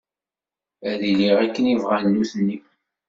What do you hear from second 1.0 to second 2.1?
iliɣ akken i bɣan